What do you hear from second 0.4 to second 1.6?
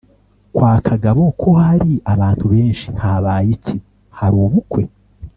kwa kagabo ko